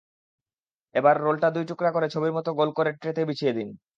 এবার 0.95 1.15
রোলটা 1.17 1.47
দুই 1.55 1.65
টুকরা 1.69 1.89
করে 1.95 2.07
ছবির 2.13 2.33
মতো 2.37 2.49
গোল 2.59 2.69
করে 2.77 2.91
ট্রেতে 3.01 3.21
বিছিয়ে 3.29 3.53
দিন। 3.57 3.69